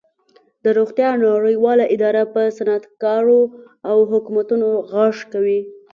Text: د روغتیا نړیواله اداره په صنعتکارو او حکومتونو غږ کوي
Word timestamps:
د 0.63 0.65
روغتیا 0.77 1.09
نړیواله 1.23 1.85
اداره 1.95 2.23
په 2.33 2.41
صنعتکارو 2.57 3.41
او 3.89 3.97
حکومتونو 4.11 4.67
غږ 4.91 5.15
کوي 5.33 5.59